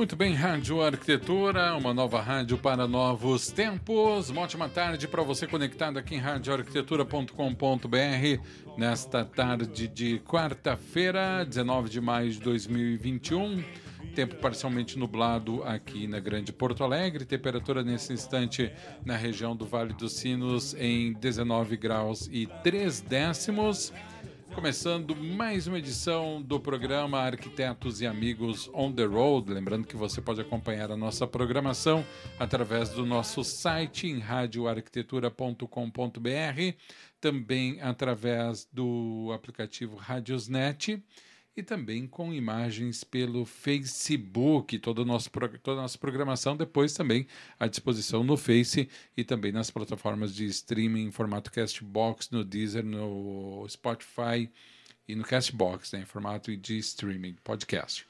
[0.00, 4.30] Muito bem, Rádio Arquitetura, uma nova rádio para novos tempos.
[4.30, 12.00] Uma ótima tarde para você conectado aqui em radioarquitetura.com.br nesta tarde de quarta-feira, 19 de
[12.00, 13.62] maio de 2021.
[14.14, 18.72] Tempo parcialmente nublado aqui na Grande Porto Alegre, temperatura nesse instante
[19.04, 23.92] na região do Vale dos Sinos em 19 graus e 3 décimos.
[24.54, 29.52] Começando mais uma edição do programa Arquitetos e Amigos on the Road.
[29.52, 32.04] Lembrando que você pode acompanhar a nossa programação
[32.38, 36.76] através do nosso site em radioarquitetura.com.br,
[37.20, 41.02] também através do aplicativo Radiosnet
[41.56, 45.28] e também com imagens pelo Facebook, toda a nossa,
[45.62, 47.26] toda a nossa programação depois também
[47.58, 52.84] à disposição no Face e também nas plataformas de streaming em formato Castbox, no Deezer,
[52.84, 54.50] no Spotify
[55.06, 58.06] e no Castbox, né, em formato de streaming, podcast.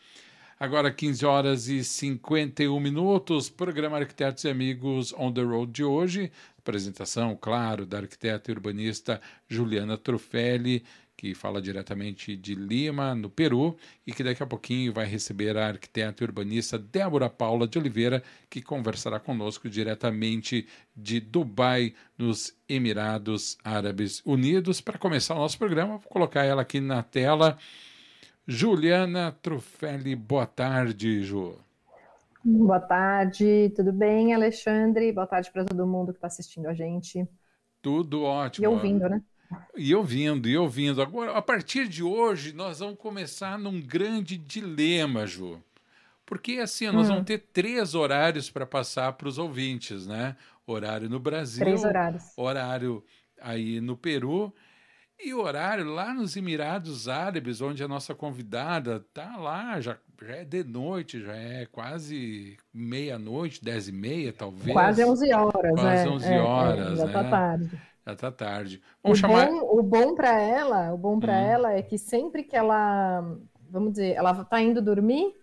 [0.59, 6.31] Agora 15 horas e 51 minutos, programa Arquitetos e Amigos on the Road de hoje.
[6.59, 10.85] Apresentação, claro, da arquiteta e urbanista Juliana Trufelli,
[11.21, 13.77] que fala diretamente de Lima, no Peru,
[14.07, 18.23] e que daqui a pouquinho vai receber a arquiteta e urbanista Débora Paula de Oliveira,
[18.49, 24.81] que conversará conosco diretamente de Dubai, nos Emirados Árabes Unidos.
[24.81, 27.59] Para começar o nosso programa, vou colocar ela aqui na tela.
[28.47, 31.55] Juliana Trufelli, boa tarde, Ju.
[32.43, 35.13] Boa tarde, tudo bem, Alexandre?
[35.13, 37.29] Boa tarde para todo mundo que está assistindo a gente.
[37.83, 38.65] Tudo ótimo.
[38.65, 39.23] E ouvindo, né?
[39.77, 41.03] E ouvindo, e ouvindo.
[41.03, 45.63] Agora, a partir de hoje, nós vamos começar num grande dilema, Ju.
[46.25, 47.15] Porque assim, nós hum.
[47.15, 50.37] vamos ter três horários para passar para os ouvintes, né?
[50.67, 52.23] Horário no Brasil, três horários.
[52.37, 53.05] horário
[53.41, 54.55] aí no Peru
[55.23, 60.45] e horário lá nos Emirados Árabes, onde a nossa convidada tá lá, já, já é
[60.45, 64.73] de noite, já é quase meia-noite, dez e meia, talvez.
[64.73, 67.31] Quase onze horas, Quase onze é, horas, é, já tá né?
[67.31, 67.83] tarde.
[68.07, 68.83] Já tá tarde.
[69.03, 69.47] Vamos o chamar...
[69.47, 71.47] bom, o bom para ela, o bom para hum.
[71.47, 73.23] ela é que sempre que ela,
[73.71, 75.35] vamos dizer, ela tá indo dormir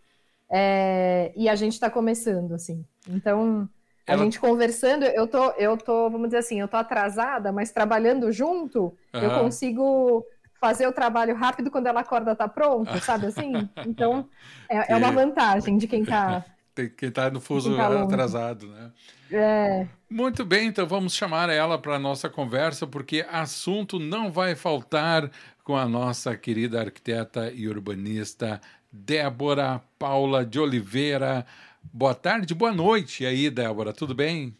[0.49, 2.85] é, e a gente está começando, assim.
[3.09, 3.69] Então,
[4.07, 4.23] a ela...
[4.23, 8.97] gente conversando, eu tô, eu tô, vamos dizer assim, eu tô atrasada, mas trabalhando junto,
[9.13, 9.21] uhum.
[9.21, 10.25] eu consigo
[10.59, 13.53] fazer o trabalho rápido quando ela acorda tá pronto, sabe assim?
[13.85, 14.27] Então,
[14.69, 16.43] é, é uma vantagem de quem tá
[16.85, 18.91] quem está no fuso tá atrasado, né?
[19.31, 19.87] É.
[20.09, 25.29] Muito bem, então vamos chamar ela para a nossa conversa, porque assunto não vai faltar
[25.63, 28.61] com a nossa querida arquiteta e urbanista
[28.91, 31.45] Débora Paula de Oliveira.
[31.83, 33.23] Boa tarde, boa noite.
[33.23, 34.55] E aí, Débora, tudo bem?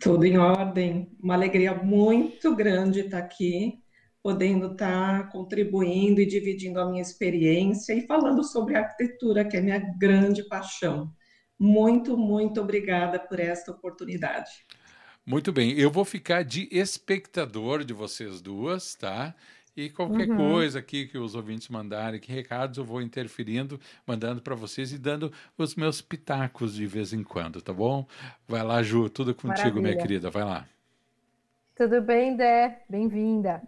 [0.00, 1.10] Tudo em ordem.
[1.22, 3.82] Uma alegria muito grande estar aqui
[4.26, 9.60] podendo estar tá contribuindo e dividindo a minha experiência e falando sobre arquitetura, que é
[9.60, 11.12] minha grande paixão.
[11.56, 14.50] Muito, muito obrigada por esta oportunidade.
[15.24, 19.32] Muito bem, eu vou ficar de espectador de vocês duas, tá?
[19.76, 20.36] E qualquer uhum.
[20.36, 24.98] coisa aqui que os ouvintes mandarem, que recados eu vou interferindo, mandando para vocês e
[24.98, 28.04] dando os meus pitacos de vez em quando, tá bom?
[28.48, 29.82] Vai lá, Ju, tudo contigo, Maravilha.
[29.82, 30.66] minha querida, vai lá.
[31.76, 32.82] Tudo bem, Dé?
[32.90, 33.62] Bem-vinda.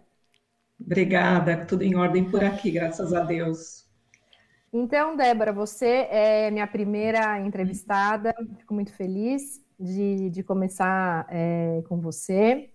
[0.79, 3.87] Obrigada, tudo em ordem por aqui, graças a Deus.
[4.71, 11.99] Então, Débora, você é minha primeira entrevistada, fico muito feliz de, de começar é, com
[11.99, 12.69] você.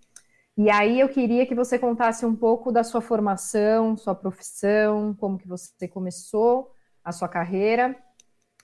[0.57, 5.39] E aí eu queria que você contasse um pouco da sua formação, sua profissão, como
[5.39, 6.73] que você começou
[7.03, 7.97] a sua carreira,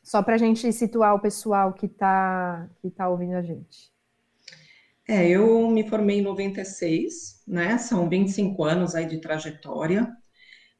[0.02, 3.92] só para a gente situar o pessoal que está que tá ouvindo a gente.
[5.08, 7.78] É, eu me formei em 96, né?
[7.78, 10.08] São 25 anos aí de trajetória.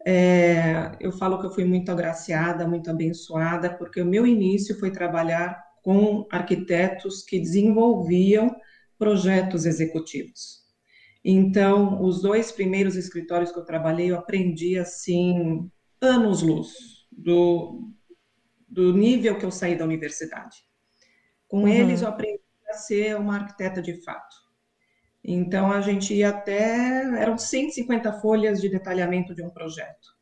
[0.06, 4.90] É, eu falo que eu fui muito agraciada, muito abençoada, porque o meu início foi
[4.90, 8.54] trabalhar com arquitetos que desenvolviam
[8.98, 10.60] projetos executivos.
[11.24, 15.70] Então, os dois primeiros escritórios que eu trabalhei, eu aprendi assim,
[16.00, 16.68] anos-luz
[17.10, 17.92] do,
[18.68, 20.56] do nível que eu saí da universidade.
[21.46, 21.68] Com uhum.
[21.68, 22.40] eles, eu aprendi
[22.74, 24.36] ser uma arquiteta de fato.
[25.22, 27.02] Então, a gente ia até.
[27.20, 30.18] eram 150 folhas de detalhamento de um projeto.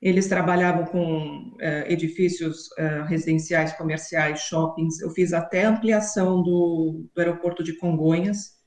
[0.00, 5.00] Eles trabalhavam com uh, edifícios uh, residenciais, comerciais, shoppings.
[5.00, 8.58] Eu fiz até ampliação do, do aeroporto de Congonhas,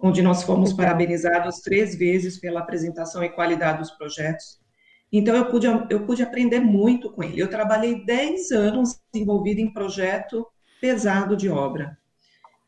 [0.00, 4.60] onde nós fomos parabenizados três vezes pela apresentação e qualidade dos projetos.
[5.12, 7.40] Então, eu pude, eu pude aprender muito com ele.
[7.40, 10.44] Eu trabalhei 10 anos envolvido em projeto
[10.80, 11.96] pesado de obra.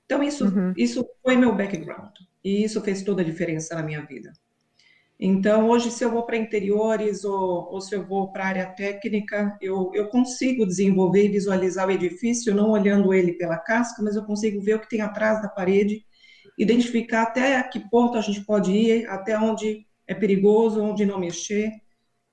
[0.05, 0.73] Então, isso, uhum.
[0.77, 2.13] isso foi meu background.
[2.43, 4.33] E isso fez toda a diferença na minha vida.
[5.19, 8.67] Então, hoje, se eu vou para interiores ou, ou se eu vou para a área
[8.67, 14.17] técnica, eu, eu consigo desenvolver e visualizar o edifício, não olhando ele pela casca, mas
[14.17, 16.05] eu consigo ver o que tem atrás da parede,
[16.59, 21.71] identificar até que ponto a gente pode ir, até onde é perigoso, onde não mexer.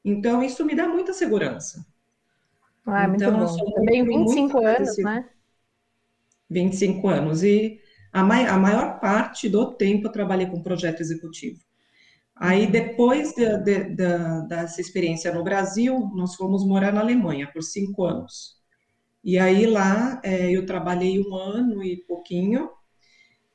[0.03, 1.85] Então, isso me dá muita segurança.
[2.85, 3.73] Ah, muito então, bom.
[3.73, 5.29] Também 25 anos, né?
[6.51, 7.43] 25 anos.
[7.43, 7.79] E
[8.11, 11.59] a, mai a maior parte do tempo eu trabalhei com projeto executivo.
[12.35, 17.61] Aí, depois de, de, de, dessa experiência no Brasil, nós fomos morar na Alemanha por
[17.61, 18.59] cinco anos.
[19.23, 22.69] E aí, lá, é, eu trabalhei um ano e pouquinho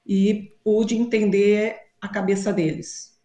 [0.07, 3.19] e pude entender a cabeça deles.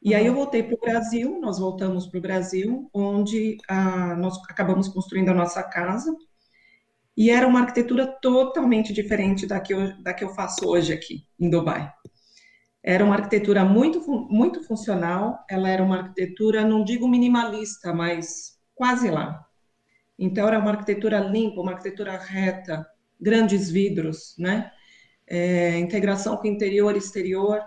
[0.00, 4.38] E aí, eu voltei para o Brasil, nós voltamos para o Brasil, onde a, nós
[4.48, 6.14] acabamos construindo a nossa casa.
[7.20, 11.26] E era uma arquitetura totalmente diferente da que eu, da que eu faço hoje aqui,
[11.38, 11.92] em Dubai.
[12.82, 14.00] Era uma arquitetura muito,
[14.30, 19.44] muito funcional, ela era uma arquitetura, não digo minimalista, mas quase lá.
[20.18, 22.86] Então, era uma arquitetura limpa, uma arquitetura reta,
[23.20, 24.72] grandes vidros, né?
[25.26, 27.60] É, integração com interior e exterior.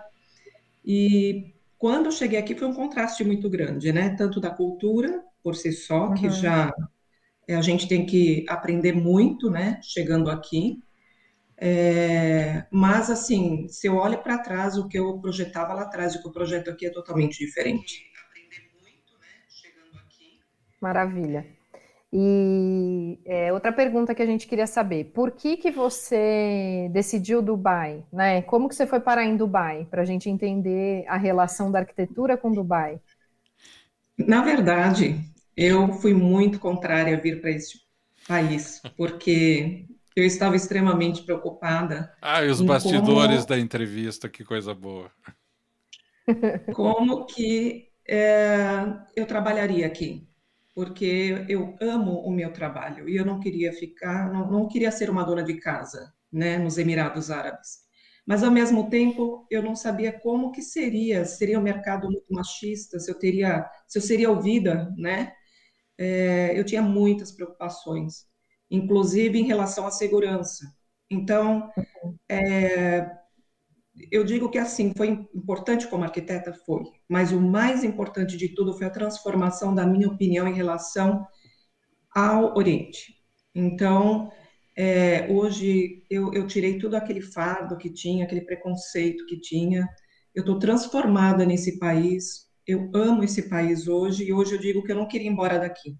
[0.84, 4.16] E quando eu cheguei aqui foi um contraste muito grande, né?
[4.16, 6.14] Tanto da cultura por si só, uhum.
[6.14, 6.74] que já
[7.48, 9.80] a gente tem que aprender muito, né?
[9.82, 10.78] Chegando aqui,
[11.56, 16.18] é, mas, assim, se eu olho para trás, o que eu projetava lá atrás e
[16.18, 18.02] o que eu projeto aqui é totalmente diferente.
[20.80, 21.46] Maravilha.
[22.12, 28.04] E é, outra pergunta que a gente queria saber, por que que você decidiu Dubai,
[28.12, 28.42] né?
[28.42, 32.36] Como que você foi parar em Dubai, para a gente entender a relação da arquitetura
[32.36, 33.00] com Dubai?
[34.16, 35.18] Na verdade,
[35.56, 37.78] eu fui muito contrária a vir para esse
[38.26, 39.86] país, porque
[40.16, 42.12] eu estava extremamente preocupada.
[42.22, 43.48] Ah, e os bastidores como...
[43.48, 45.10] da entrevista, que coisa boa.
[46.72, 48.84] Como que é,
[49.14, 50.26] eu trabalharia aqui?
[50.74, 55.10] Porque eu amo o meu trabalho e eu não queria ficar, não, não queria ser
[55.10, 57.84] uma dona de casa, né, nos Emirados Árabes.
[58.26, 62.98] Mas ao mesmo tempo eu não sabia como que seria, seria um mercado muito machista,
[62.98, 65.32] se eu teria, se eu seria ouvida, né?
[65.98, 68.26] É, eu tinha muitas preocupações
[68.70, 70.66] inclusive em relação à segurança.
[71.10, 71.70] Então,
[72.28, 73.08] é,
[74.10, 78.74] eu digo que assim, foi importante como arquiteta, foi, mas o mais importante de tudo
[78.74, 81.26] foi a transformação da minha opinião em relação
[82.14, 83.14] ao Oriente.
[83.54, 84.30] Então,
[84.76, 89.88] é, hoje eu, eu, tirei tudo aquele fardo que tinha, aquele preconceito que tinha,
[90.34, 94.92] eu estou transformada nesse país, eu amo esse país hoje, e hoje eu digo que
[94.92, 95.96] eu não queria ir embora daqui.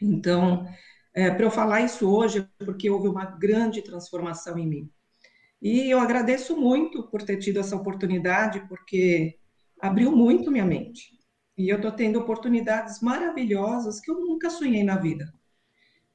[0.00, 0.66] Então,
[1.14, 4.90] é, para eu falar isso hoje, é porque houve uma grande transformação em mim.
[5.62, 9.38] E eu agradeço muito por ter tido essa oportunidade, porque
[9.80, 11.12] abriu muito minha mente.
[11.56, 15.32] E eu estou tendo oportunidades maravilhosas que eu nunca sonhei na vida.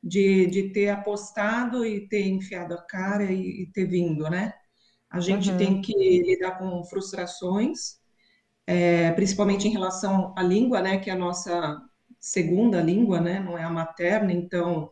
[0.02, 4.54] De, de ter apostado e ter enfiado a cara e, e ter vindo, né?
[5.10, 5.58] A gente uhum.
[5.58, 7.99] tem que lidar com frustrações,
[8.70, 11.00] é, principalmente em relação à língua, né?
[11.00, 11.82] Que é a nossa
[12.20, 13.40] segunda língua, né?
[13.40, 14.92] Não é a materna, então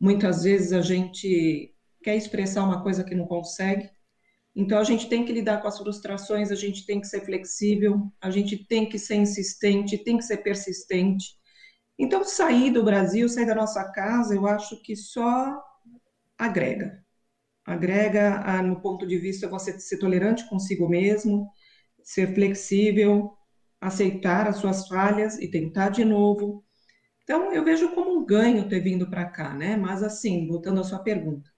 [0.00, 3.90] muitas vezes a gente quer expressar uma coisa que não consegue.
[4.56, 8.10] Então a gente tem que lidar com as frustrações, a gente tem que ser flexível,
[8.18, 11.26] a gente tem que ser insistente, tem que ser persistente.
[11.98, 15.54] Então sair do Brasil, sair da nossa casa, eu acho que só
[16.38, 17.04] agrega.
[17.66, 21.46] Agrega ah, no ponto de vista você ser tolerante consigo mesmo,
[22.10, 23.32] ser flexível,
[23.80, 26.64] aceitar as suas falhas e tentar de novo,
[27.28, 29.76] então, eu vejo como um ganho ter vindo para cá, né?
[29.76, 31.50] Mas, assim, voltando à sua pergunta,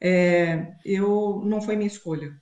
[0.00, 2.38] é, eu não foi minha escolha.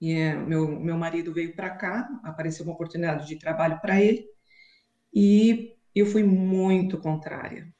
[0.00, 4.26] E é, meu, meu marido veio para cá, apareceu uma oportunidade de trabalho para ele,
[5.14, 7.72] e eu fui muito contrária.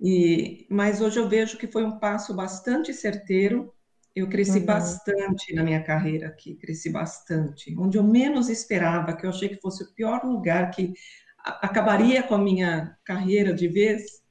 [0.00, 3.72] E, mas hoje eu vejo que foi um passo bastante certeiro.
[4.20, 4.66] Eu cresci uhum.
[4.66, 7.74] bastante na minha carreira aqui, cresci bastante.
[7.78, 10.92] Onde eu menos esperava, que eu achei que fosse o pior lugar, que
[11.38, 14.22] acabaria com a minha carreira de vez,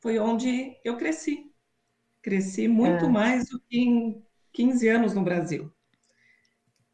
[0.00, 1.52] foi onde eu cresci.
[2.22, 3.08] Cresci muito é.
[3.08, 5.70] mais do que em 15 anos no Brasil.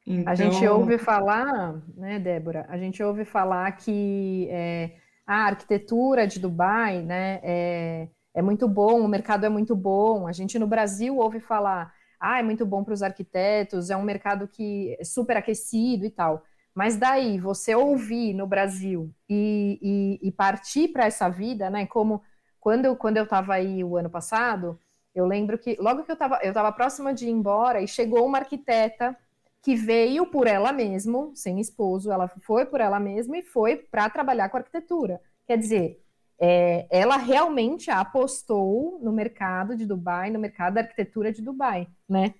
[0.05, 0.33] Então...
[0.33, 2.67] A gente então ouve falar, né, Débora?
[2.69, 9.01] A gente ouve falar que é, a arquitetura de Dubai, né, é, é muito bom,
[9.01, 10.27] o mercado é muito bom.
[10.27, 14.03] A gente no Brasil ouve falar, ah, é muito bom para os arquitetos, é um
[14.03, 16.45] mercado que é super aquecido e tal.
[16.75, 21.87] Mas daí você ouvir no Brasil e, e, e partir para essa vida, né?
[21.87, 22.23] Como
[22.61, 24.79] quando, quando eu estava aí o ano passado,
[25.15, 28.25] eu lembro que logo que eu estava eu tava próxima de ir embora e chegou
[28.25, 29.17] uma arquiteta
[29.63, 34.09] que veio por ela mesma, sem esposo, ela foi por ela mesma e foi para
[34.09, 35.21] trabalhar com arquitetura.
[35.47, 36.03] Quer dizer,
[36.41, 42.35] é, ela realmente apostou no mercado de Dubai, no mercado da arquitetura de Dubai, né?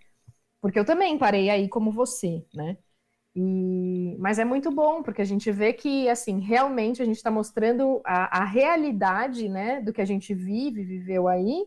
[0.61, 2.79] Porque eu também parei aí como você, né?
[3.37, 7.31] E, mas é muito bom, porque a gente vê que, assim, realmente a gente está
[7.31, 11.67] mostrando a, a, realidade, né, do que a gente vive, viveu aí,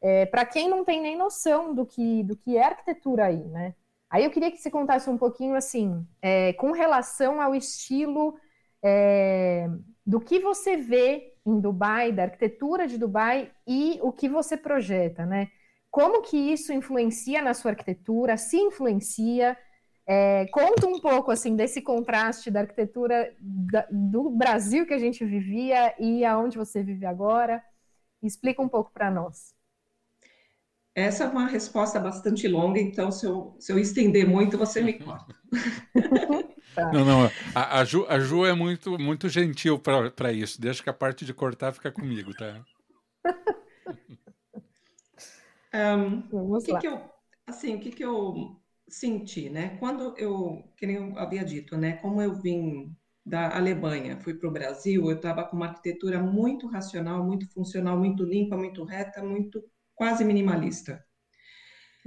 [0.00, 3.74] é, para quem não tem nem noção do que, do que é arquitetura aí, né?
[4.08, 8.36] Aí eu queria que você contasse um pouquinho, assim, é, com relação ao estilo
[8.82, 9.68] é,
[10.06, 15.24] do que você vê em Dubai, da arquitetura de Dubai e o que você projeta,
[15.24, 15.48] né?
[15.90, 18.36] Como que isso influencia na sua arquitetura?
[18.36, 19.56] Se influencia?
[20.06, 25.24] É, conta um pouco assim desse contraste da arquitetura da, do Brasil que a gente
[25.24, 27.62] vivia e aonde você vive agora.
[28.22, 29.54] Explica um pouco para nós.
[31.00, 34.94] Essa é uma resposta bastante longa, então se eu, se eu estender muito, você me
[34.98, 35.34] corta.
[36.74, 36.92] tá.
[36.92, 40.60] Não, não, a, a, Ju, a Ju é muito, muito gentil para isso.
[40.60, 42.64] Deixa que a parte de cortar fica comigo, tá?
[45.74, 46.78] um, Vamos o que, lá.
[46.78, 47.00] que eu,
[47.46, 48.56] assim, o que, que eu
[48.88, 49.76] senti, né?
[49.78, 51.94] Quando eu, que nem eu havia dito, né?
[51.98, 56.66] Como eu vim da Alemanha, fui para o Brasil, eu estava com uma arquitetura muito
[56.66, 59.62] racional, muito funcional, muito limpa, muito reta, muito
[60.00, 61.04] quase minimalista.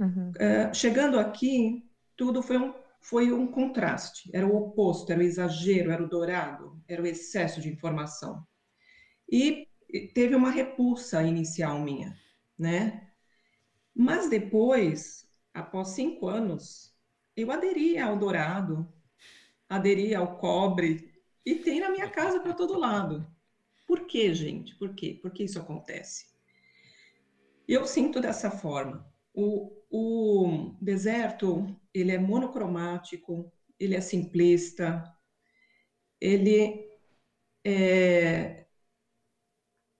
[0.00, 0.30] Uhum.
[0.30, 5.92] Uh, chegando aqui, tudo foi um, foi um contraste, era o oposto, era o exagero,
[5.92, 8.44] era o dourado, era o excesso de informação.
[9.30, 9.68] E
[10.12, 12.18] teve uma repulsa inicial minha,
[12.58, 13.12] né?
[13.94, 16.92] Mas depois, após cinco anos,
[17.36, 18.92] eu aderi ao dourado,
[19.68, 21.14] aderi ao cobre
[21.46, 23.24] e tem na minha casa para todo lado.
[23.86, 24.74] Por quê, gente?
[24.74, 25.16] Por quê?
[25.22, 26.33] Por que isso acontece?
[27.66, 29.10] Eu sinto dessa forma.
[29.32, 35.04] O, o deserto, ele é monocromático, ele é simplista,
[36.20, 36.88] ele
[37.64, 38.66] é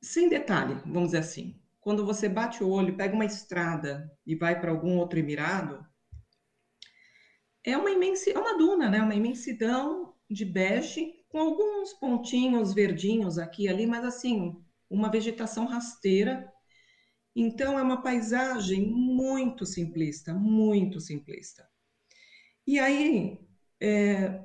[0.02, 1.60] sem detalhe, vamos dizer assim.
[1.80, 5.84] Quando você bate o olho, pega uma estrada e vai para algum outro emirado,
[7.64, 9.00] é uma imensidão, é uma duna, né?
[9.02, 15.66] Uma imensidão de bege com alguns pontinhos verdinhos aqui e ali, mas assim, uma vegetação
[15.66, 16.52] rasteira
[17.34, 21.68] então, é uma paisagem muito simplista, muito simplista.
[22.66, 23.40] E aí,
[23.80, 24.40] é,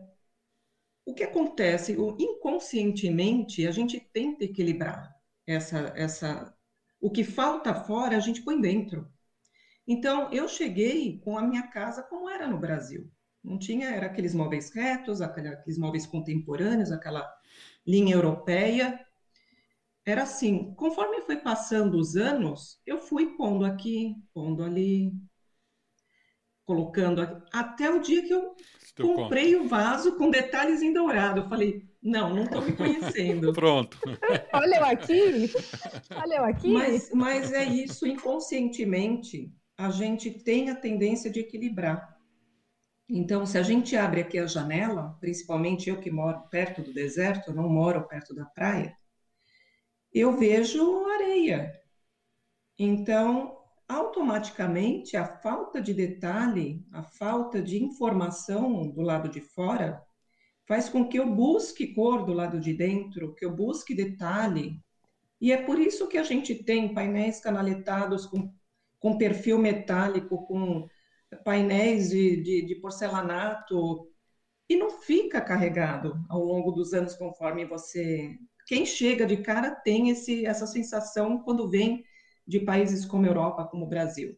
[1.06, 1.96] o que acontece?
[1.98, 5.16] O, inconscientemente, a gente tenta equilibrar
[5.46, 6.56] essa, essa.
[7.00, 9.08] O que falta fora, a gente põe dentro.
[9.88, 13.12] Então, eu cheguei com a minha casa como era no Brasil.
[13.44, 17.28] Não tinha, era aqueles móveis retos, aqueles móveis contemporâneos, aquela
[17.88, 19.04] linha europeia,
[20.10, 25.14] era assim, conforme foi passando os anos, eu fui pondo aqui, pondo ali,
[26.66, 29.66] colocando aqui, até o dia que eu Estou comprei conta.
[29.66, 31.42] o vaso com detalhes em dourado.
[31.42, 33.52] Eu falei, não, não estou me conhecendo.
[33.54, 33.98] Pronto.
[34.54, 35.52] Olha eu aqui,
[36.16, 36.68] olha eu aqui.
[36.68, 42.18] Mas, mas é isso, inconscientemente, a gente tem a tendência de equilibrar.
[43.10, 47.50] Então, se a gente abre aqui a janela, principalmente eu que moro perto do deserto,
[47.50, 48.96] eu não moro perto da praia,
[50.14, 51.74] eu vejo areia.
[52.78, 60.02] Então, automaticamente, a falta de detalhe, a falta de informação do lado de fora,
[60.68, 64.80] faz com que eu busque cor do lado de dentro, que eu busque detalhe.
[65.42, 68.54] E é por isso que a gente tem painéis canaletados com,
[69.00, 70.88] com perfil metálico, com
[71.44, 74.08] painéis de, de, de porcelanato,
[74.70, 78.38] e não fica carregado ao longo dos anos conforme você
[78.70, 82.06] quem chega de cara tem esse, essa sensação quando vem
[82.48, 84.38] de países como Europa, como o Brasil.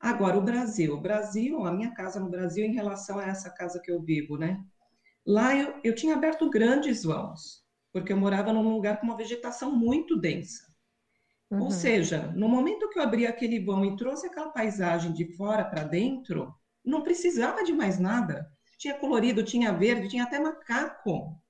[0.00, 0.94] Agora, o Brasil.
[0.94, 4.36] O Brasil, a minha casa no Brasil, em relação a essa casa que eu vivo,
[4.36, 4.60] né?
[5.24, 9.70] Lá eu, eu tinha aberto grandes vãos, porque eu morava num lugar com uma vegetação
[9.70, 10.66] muito densa.
[11.48, 11.62] Uhum.
[11.62, 15.64] Ou seja, no momento que eu abri aquele vão e trouxe aquela paisagem de fora
[15.64, 16.52] para dentro,
[16.84, 18.50] não precisava de mais nada.
[18.76, 21.40] Tinha colorido, tinha verde, tinha até macaco.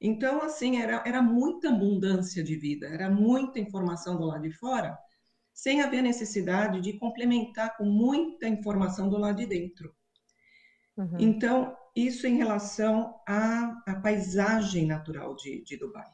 [0.00, 4.98] Então, assim, era, era muita abundância de vida, era muita informação do lado de fora,
[5.52, 9.94] sem haver necessidade de complementar com muita informação do lado de dentro.
[10.96, 11.16] Uhum.
[11.18, 16.10] Então, isso em relação à, à paisagem natural de, de Dubai.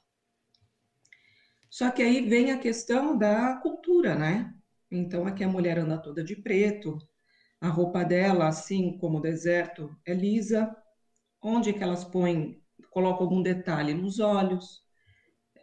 [1.71, 4.53] Só que aí vem a questão da cultura, né?
[4.91, 6.99] Então, aqui a mulher anda toda de preto,
[7.61, 10.75] a roupa dela, assim como o deserto, é lisa.
[11.41, 12.60] Onde que elas põem,
[12.91, 14.83] colocam algum detalhe nos olhos,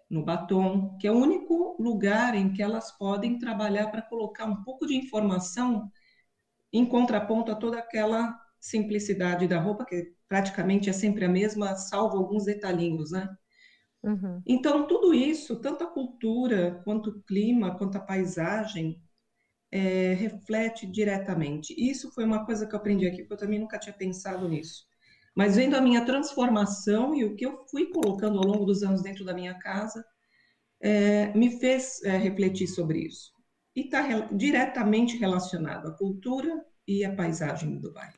[0.10, 4.64] no batom, que é o único lugar em que elas podem trabalhar para colocar um
[4.64, 5.92] pouco de informação
[6.72, 12.18] em contraponto a toda aquela simplicidade da roupa, que praticamente é sempre a mesma, salvo
[12.18, 13.30] alguns detalhinhos, né?
[14.04, 14.42] Uhum.
[14.46, 19.02] Então, tudo isso, tanto a cultura, quanto o clima, quanto a paisagem,
[19.72, 21.74] é, reflete diretamente.
[21.78, 24.86] Isso foi uma coisa que eu aprendi aqui, porque eu também nunca tinha pensado nisso.
[25.38, 29.04] Mas vendo a minha transformação e o que eu fui colocando ao longo dos anos
[29.04, 30.04] dentro da minha casa,
[30.82, 33.32] é, me fez é, refletir sobre isso.
[33.76, 38.12] E está re diretamente relacionado à cultura e à paisagem do Dubai.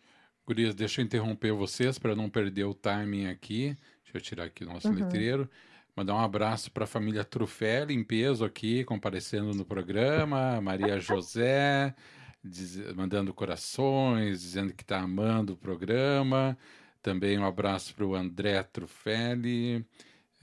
[0.48, 3.76] Gurias, deixa eu interromper vocês para não perder o timing aqui.
[4.02, 4.96] Deixa eu tirar aqui o nosso uhum.
[4.96, 5.50] letreiro.
[5.98, 10.62] Mandar um abraço para a família Trufelli em peso aqui, comparecendo no programa.
[10.62, 11.94] Maria José,
[12.42, 16.58] diz, mandando corações, dizendo que está amando o programa.
[17.02, 19.86] Também um abraço para o André Trufelli.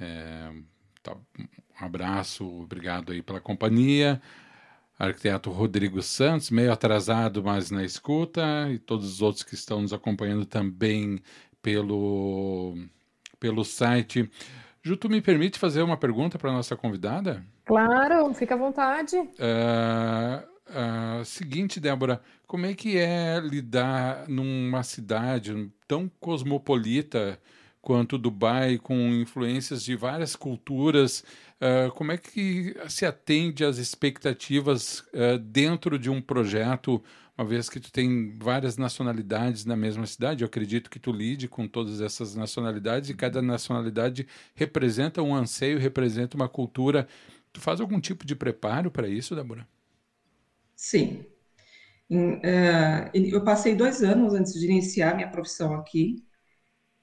[0.00, 0.50] É,
[1.02, 4.20] tá, um abraço, obrigado aí pela companhia.
[4.98, 9.92] Arquiteto Rodrigo Santos, meio atrasado, mas na escuta, e todos os outros que estão nos
[9.92, 11.20] acompanhando também
[11.60, 12.74] pelo,
[13.38, 14.30] pelo site.
[14.82, 17.44] Ju, tu me permite fazer uma pergunta para a nossa convidada?
[17.66, 19.16] Claro, fica à vontade.
[19.18, 27.40] Uh, uh, seguinte, Débora, como é que é lidar numa cidade tão cosmopolita
[27.80, 31.24] quanto Dubai, com influências de várias culturas?
[31.60, 35.04] Uh, como é que se atende às expectativas
[35.40, 37.02] dentro de um projeto
[37.38, 41.46] uma vez que tu tem várias nacionalidades na mesma cidade, eu acredito que tu lide
[41.48, 47.06] com todas essas nacionalidades e cada nacionalidade representa um anseio, representa uma cultura.
[47.52, 49.68] Tu faz algum tipo de preparo para isso, Débora?
[50.76, 51.24] Sim.
[52.10, 56.24] Uh, eu passei dois anos antes de iniciar minha profissão aqui.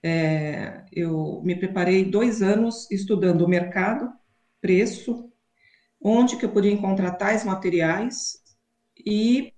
[0.06, 4.12] É, eu me preparei dois anos estudando o mercado,
[4.62, 5.32] preço,
[6.02, 8.41] onde que eu podia encontrar tais materiais
[9.06, 9.54] e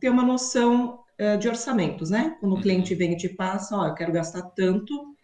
[0.00, 1.02] ter uma noção
[1.38, 2.36] de orçamentos, né?
[2.40, 2.98] Quando o cliente uhum.
[2.98, 5.14] vem e te passa, ó, eu quero gastar tanto,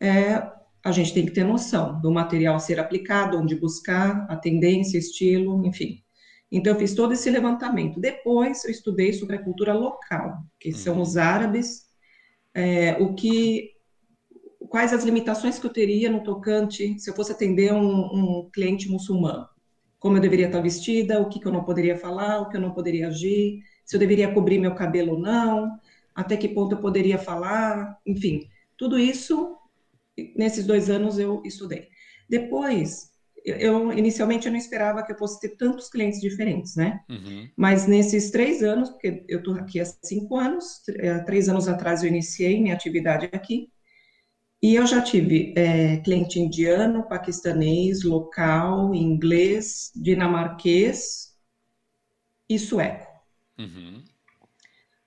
[0.00, 0.50] é,
[0.84, 5.64] a gente tem que ter noção do material ser aplicado, onde buscar, a tendência, estilo,
[5.66, 6.03] enfim.
[6.56, 8.00] Então, eu fiz todo esse levantamento.
[8.00, 10.76] Depois, eu estudei sobre a cultura local, que uhum.
[10.76, 11.84] são os árabes,
[12.54, 13.72] é, o que,
[14.68, 18.88] quais as limitações que eu teria no tocante se eu fosse atender um, um cliente
[18.88, 19.46] muçulmano
[20.04, 22.60] como eu deveria estar vestida, o que, que eu não poderia falar, o que eu
[22.60, 25.80] não poderia agir, se eu deveria cobrir meu cabelo ou não,
[26.14, 29.56] até que ponto eu poderia falar, enfim, tudo isso
[30.36, 31.88] nesses dois anos eu estudei.
[32.28, 33.12] Depois,
[33.44, 37.00] eu inicialmente eu não esperava que eu fosse ter tantos clientes diferentes, né?
[37.08, 37.48] Uhum.
[37.56, 42.02] Mas nesses três anos, porque eu estou aqui há cinco anos, é, três anos atrás
[42.02, 43.68] eu iniciei minha atividade aqui,
[44.62, 51.34] e eu já tive é, cliente indiano, paquistanês, local, inglês, dinamarquês
[52.48, 53.06] e sueco.
[53.58, 54.02] Uhum.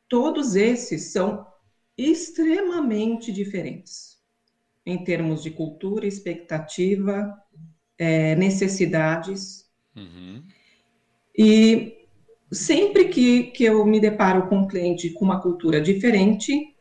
[0.08, 1.44] Todos esses são
[1.98, 4.18] extremamente diferentes
[4.86, 7.36] em termos de cultura, expectativa,
[7.98, 9.66] é, necessidades.
[9.96, 10.44] Uhum.
[11.38, 11.98] E
[12.52, 16.76] sempre que, que eu me deparo com um cliente com uma cultura diferente,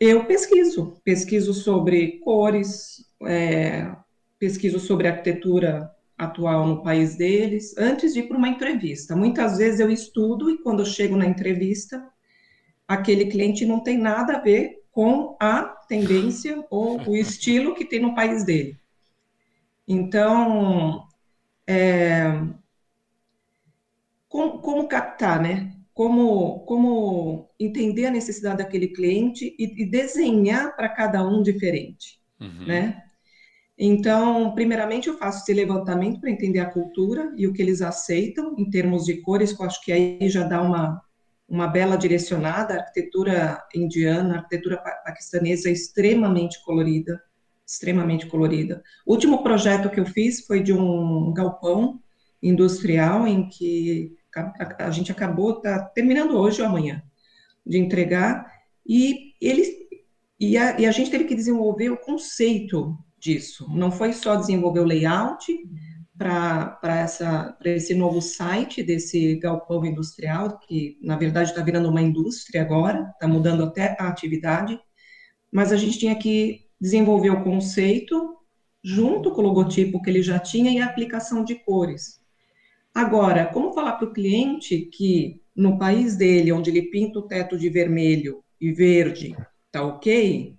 [0.00, 3.94] eu pesquiso, pesquiso sobre cores, é,
[4.38, 9.14] pesquiso sobre arquitetura atual no país deles, antes de ir para uma entrevista.
[9.14, 12.04] Muitas vezes eu estudo e quando eu chego na entrevista,
[12.86, 18.00] aquele cliente não tem nada a ver com a tendência ou o estilo que tem
[18.00, 18.76] no país dele.
[19.86, 21.06] Então,
[21.66, 22.22] é,
[24.28, 25.72] como, como captar, né?
[25.94, 32.66] como, como entender a necessidade daquele cliente e, e desenhar para cada um diferente, uhum.
[32.66, 33.02] né?
[33.78, 38.54] Então, primeiramente, eu faço esse levantamento para entender a cultura e o que eles aceitam
[38.56, 41.02] em termos de cores, que eu acho que aí já dá uma,
[41.48, 42.74] uma bela direcionada.
[42.74, 47.20] A arquitetura indiana, a arquitetura paquistanesa é extremamente colorida,
[47.66, 48.82] extremamente colorida.
[49.06, 52.00] O último projeto que eu fiz foi de um galpão
[52.42, 54.16] industrial em que
[54.78, 57.02] a, gente acabou, tá terminando hoje ou amanhã
[57.64, 58.50] de entregar,
[58.86, 59.68] e eles
[60.40, 63.68] e a, e a gente teve que desenvolver o conceito disso.
[63.70, 65.46] Não foi só desenvolver o layout
[66.18, 67.06] para
[67.64, 73.28] esse novo site desse galpão industrial, que na verdade está virando uma indústria agora, está
[73.28, 74.78] mudando até a atividade,
[75.50, 78.36] mas a gente tinha que desenvolver o conceito
[78.82, 82.20] junto com o logotipo que ele já tinha e a aplicação de cores.
[82.92, 87.56] Agora, como falar para o cliente que no país dele, onde ele pinta o teto
[87.56, 89.36] de vermelho e verde,
[89.70, 90.56] tá ok?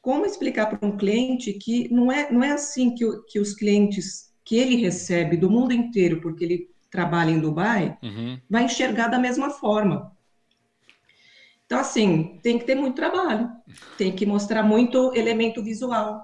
[0.00, 4.32] Como explicar para um cliente que não é, não é assim que, que os clientes
[4.44, 8.38] que ele recebe do mundo inteiro, porque ele trabalha em Dubai, uhum.
[8.48, 10.12] vai enxergar da mesma forma.
[11.66, 13.50] Então, assim, tem que ter muito trabalho,
[13.96, 16.20] tem que mostrar muito elemento visual,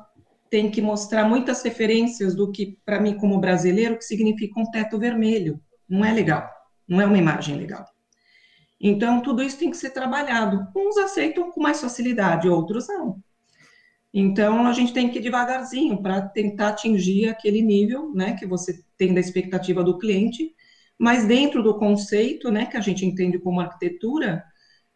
[0.51, 4.99] tem que mostrar muitas referências do que, para mim, como brasileiro, que significa um teto
[4.99, 5.61] vermelho.
[5.89, 6.49] Não é legal,
[6.87, 7.85] não é uma imagem legal.
[8.81, 10.67] Então, tudo isso tem que ser trabalhado.
[10.75, 13.23] Uns aceitam com mais facilidade, outros não.
[14.13, 18.83] Então, a gente tem que ir devagarzinho para tentar atingir aquele nível, né, que você
[18.99, 20.53] tem da expectativa do cliente,
[20.99, 24.45] mas dentro do conceito, né, que a gente entende como arquitetura,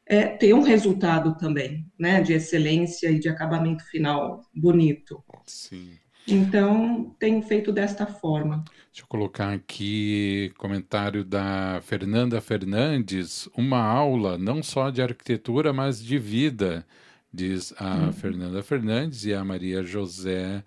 [0.07, 5.23] é ter um resultado também, né, de excelência e de acabamento final bonito.
[5.47, 5.93] Sim.
[6.27, 8.65] Então, tenho feito desta forma.
[8.91, 16.03] Deixa eu colocar aqui comentário da Fernanda Fernandes, uma aula não só de arquitetura, mas
[16.03, 16.87] de vida
[17.33, 18.13] diz a uhum.
[18.13, 20.63] Fernanda Fernandes e a Maria José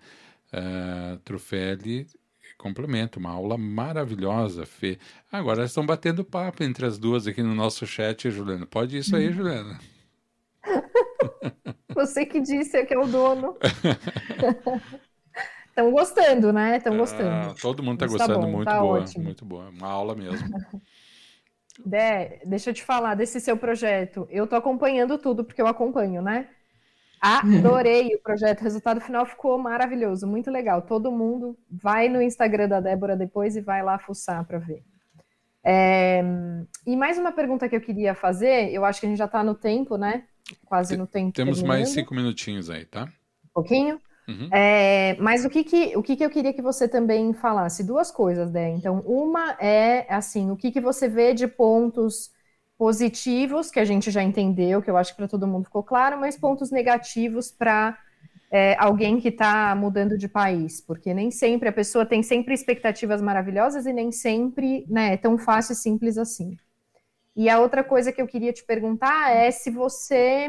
[0.52, 2.06] uh, Trufelli
[2.58, 4.98] complementa, uma aula maravilhosa, Fê.
[5.30, 8.66] Agora estão batendo papo entre as duas aqui no nosso chat, Juliana.
[8.66, 9.32] Pode isso aí, uhum.
[9.32, 9.78] Juliana.
[11.94, 13.56] Você que disse é que é o dono.
[15.78, 16.78] Estão gostando, né?
[16.78, 17.50] Estão ah, gostando.
[17.50, 19.24] Ah, todo mundo está gostando, tá bom, muito tá boa, ótimo.
[19.24, 19.68] muito boa.
[19.70, 20.48] Uma aula mesmo.
[21.86, 24.26] Dé, deixa eu te falar desse seu projeto.
[24.28, 26.48] Eu tô acompanhando tudo, porque eu acompanho, né?
[27.20, 30.82] Adorei o projeto, o resultado final ficou maravilhoso, muito legal.
[30.82, 34.82] Todo mundo vai no Instagram da Débora depois e vai lá fuçar para ver.
[35.64, 36.22] É...
[36.86, 39.42] E mais uma pergunta que eu queria fazer, eu acho que a gente já está
[39.42, 40.24] no tempo, né?
[40.64, 41.32] Quase no tempo.
[41.32, 41.78] Temos terminando.
[41.78, 43.04] mais cinco minutinhos aí, tá?
[43.04, 44.00] Um pouquinho?
[44.28, 44.48] Uhum.
[44.52, 47.82] É, mas o que, que, o que, que eu queria que você também falasse?
[47.82, 48.68] Duas coisas, Dé.
[48.70, 52.30] Então, uma é assim, o que, que você vê de pontos
[52.78, 56.18] positivos, que a gente já entendeu, que eu acho que para todo mundo ficou claro,
[56.20, 57.98] mas pontos negativos para
[58.50, 63.20] é, alguém que está mudando de país, porque nem sempre a pessoa tem sempre expectativas
[63.20, 66.56] maravilhosas e nem sempre né, é tão fácil e simples assim.
[67.34, 70.48] E a outra coisa que eu queria te perguntar é se você,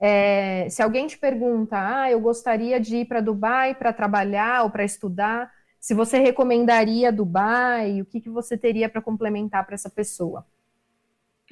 [0.00, 4.70] é, se alguém te pergunta, ah, eu gostaria de ir para Dubai para trabalhar ou
[4.70, 9.88] para estudar, se você recomendaria Dubai, o que, que você teria para complementar para essa
[9.88, 10.46] pessoa?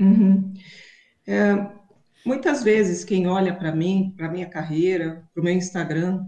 [0.00, 0.54] Uhum.
[1.26, 1.54] É,
[2.24, 6.26] muitas vezes quem olha para mim, para minha carreira, para o meu Instagram,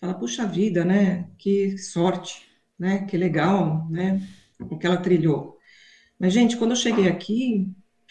[0.00, 1.30] fala, puxa vida, né?
[1.38, 2.42] Que sorte,
[2.78, 3.04] né?
[3.06, 4.20] Que legal, né?
[4.60, 5.58] O que ela trilhou.
[6.18, 7.68] Mas, gente, quando eu cheguei aqui,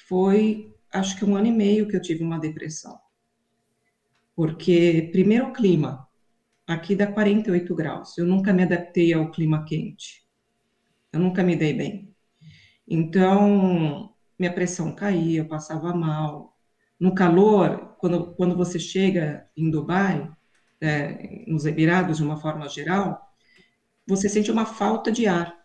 [0.07, 2.97] foi acho que um ano e meio que eu tive uma depressão.
[4.36, 6.07] Porque, primeiro, o clima.
[6.67, 8.17] Aqui dá 48 graus.
[8.17, 10.25] Eu nunca me adaptei ao clima quente.
[11.12, 12.15] Eu nunca me dei bem.
[12.88, 16.56] Então, minha pressão caía, eu passava mal.
[17.00, 20.32] No calor, quando, quando você chega em Dubai,
[20.82, 23.21] é, nos Emirados de uma forma geral,
[24.08, 25.56] você sente uma falta de ar.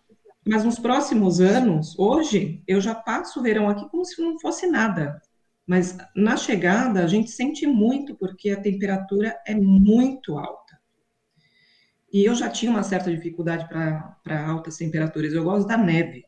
[0.44, 4.66] Mas nos próximos anos, hoje, eu já passo o verão aqui como se não fosse
[4.66, 5.20] nada.
[5.66, 10.80] Mas na chegada, a gente sente muito, porque a temperatura é muito alta.
[12.12, 15.32] E eu já tinha uma certa dificuldade para altas temperaturas.
[15.32, 16.24] Eu gosto da neve.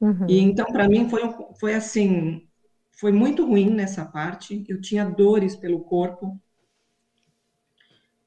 [0.00, 0.26] Uhum.
[0.28, 1.22] E então, para mim, foi,
[1.58, 2.46] foi assim,
[2.92, 4.64] foi muito ruim nessa parte.
[4.68, 6.40] Eu tinha dores pelo corpo.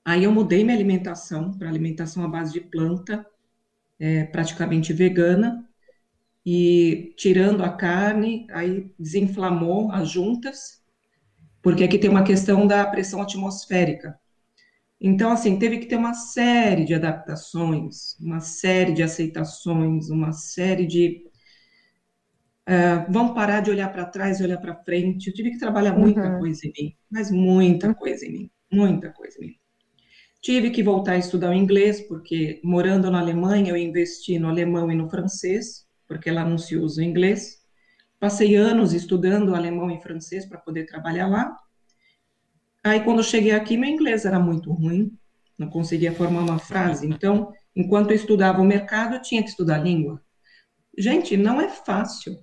[0.03, 3.25] Aí eu mudei minha alimentação para alimentação à base de planta,
[3.99, 5.67] é, praticamente vegana,
[6.45, 10.81] e tirando a carne, aí desinflamou as juntas,
[11.61, 14.17] porque aqui tem uma questão da pressão atmosférica.
[14.99, 20.85] Então, assim, teve que ter uma série de adaptações, uma série de aceitações, uma série
[20.87, 21.28] de
[22.69, 25.27] Uh, vamos parar de olhar para trás e olhar para frente.
[25.27, 26.37] Eu tive que trabalhar muita uhum.
[26.37, 29.55] coisa em mim, mas muita coisa em mim, muita coisa em mim.
[30.39, 34.91] Tive que voltar a estudar o inglês, porque morando na Alemanha eu investi no alemão
[34.91, 37.57] e no francês, porque lá não se usa o inglês.
[38.19, 41.51] Passei anos estudando alemão e francês para poder trabalhar lá.
[42.83, 45.11] Aí quando cheguei aqui, meu inglês era muito ruim,
[45.57, 47.07] não conseguia formar uma frase.
[47.07, 50.21] Então, enquanto eu estudava o mercado, eu tinha que estudar a língua.
[50.95, 52.37] Gente, não é fácil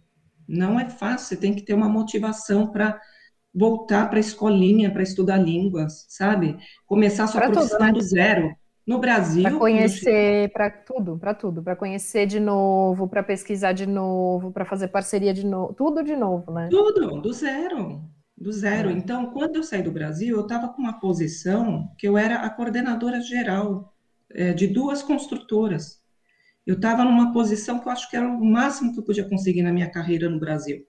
[0.48, 3.00] não é fácil, você tem que ter uma motivação para
[3.54, 6.58] voltar para a escolinha, para estudar línguas, sabe?
[6.84, 7.92] Começar sua pra profissão tudo, né?
[7.92, 8.56] do zero.
[8.86, 9.42] No Brasil.
[9.42, 11.62] Para conhecer, para tudo, para tudo.
[11.62, 15.74] Para conhecer de novo, para pesquisar de novo, para fazer parceria de novo.
[15.74, 16.68] Tudo de novo, né?
[16.70, 18.04] Tudo, do zero.
[18.36, 18.90] Do zero.
[18.90, 18.92] É.
[18.92, 22.50] Então, quando eu saí do Brasil, eu estava com uma posição que eu era a
[22.50, 23.92] coordenadora geral
[24.30, 26.00] é, de duas construtoras.
[26.66, 29.62] Eu estava numa posição que eu acho que era o máximo que eu podia conseguir
[29.62, 30.84] na minha carreira no Brasil.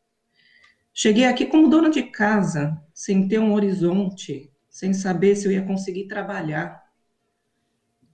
[0.94, 5.62] Cheguei aqui como dona de casa, sem ter um horizonte, sem saber se eu ia
[5.66, 6.82] conseguir trabalhar.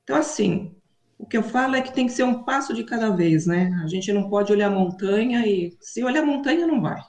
[0.04, 0.76] Então, assim,
[1.17, 3.71] o que eu falo é que tem que ser um passo de cada vez, né?
[3.84, 7.02] A gente não pode olhar a montanha e se olhar a montanha não vai.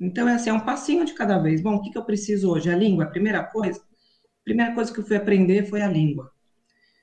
[0.00, 1.62] Então, é assim, é um passinho de cada vez.
[1.62, 2.70] Bom, o que, que eu preciso hoje?
[2.70, 3.80] A língua, a primeira coisa.
[3.80, 6.30] A primeira coisa que eu fui aprender foi a língua.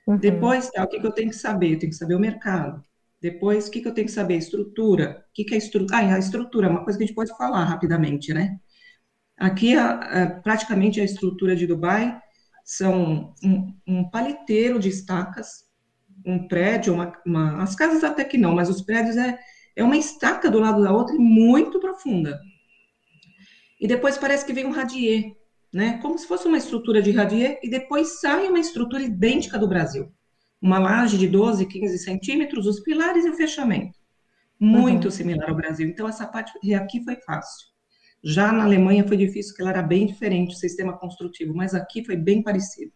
[0.07, 0.17] Uhum.
[0.17, 1.73] Depois, tá, o que, que eu tenho que saber?
[1.73, 2.81] Eu tenho que saber o mercado.
[3.21, 4.37] Depois, o que, que eu tenho que saber?
[4.37, 5.25] Estrutura.
[5.29, 5.97] O que, que é estrutura?
[5.97, 8.57] Ah, a estrutura é uma coisa que a gente pode falar rapidamente, né?
[9.37, 12.19] Aqui, a, a, praticamente, a estrutura de Dubai
[12.63, 15.65] são um, um paliteiro de estacas,
[16.25, 19.37] um prédio, uma, uma, as casas até que não, mas os prédios é,
[19.75, 22.39] é uma estaca do lado da outra e muito profunda.
[23.79, 25.35] E depois parece que vem um radier,
[25.77, 25.99] né?
[26.01, 30.11] Como se fosse uma estrutura de radier, e depois sai uma estrutura idêntica do Brasil
[30.61, 33.97] uma laje de 12, 15 centímetros, os pilares e o fechamento.
[34.59, 35.11] Muito uhum.
[35.11, 35.87] similar ao Brasil.
[35.87, 37.67] Então, essa parte aqui foi fácil.
[38.23, 42.03] Já na Alemanha foi difícil, porque ela era bem diferente, o sistema construtivo, mas aqui
[42.03, 42.91] foi bem parecido.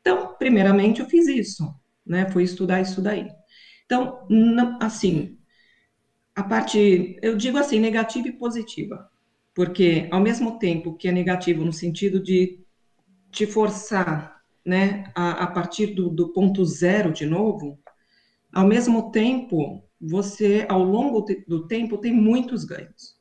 [0.00, 1.74] Então, primeiramente, eu fiz isso,
[2.06, 2.30] né?
[2.30, 3.28] Fui estudar isso daí.
[3.84, 5.36] Então, não, assim,
[6.34, 9.09] a parte, eu digo assim, negativa e positiva,
[9.54, 12.60] porque ao mesmo tempo que é negativo no sentido de
[13.30, 17.78] te forçar né, a, a partir do, do, ponto zero de novo,
[18.52, 23.18] ao mesmo tempo, você, ao longo do tempo, tem muitos ganhos.